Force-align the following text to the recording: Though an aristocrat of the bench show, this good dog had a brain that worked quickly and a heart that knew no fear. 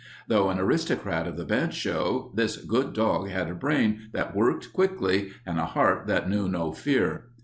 Though 0.27 0.49
an 0.49 0.57
aristocrat 0.57 1.27
of 1.27 1.37
the 1.37 1.45
bench 1.45 1.75
show, 1.75 2.31
this 2.33 2.57
good 2.57 2.91
dog 2.93 3.29
had 3.29 3.47
a 3.51 3.53
brain 3.53 4.09
that 4.13 4.35
worked 4.35 4.73
quickly 4.73 5.29
and 5.45 5.59
a 5.59 5.65
heart 5.67 6.07
that 6.07 6.27
knew 6.27 6.49
no 6.49 6.71
fear. 6.71 7.25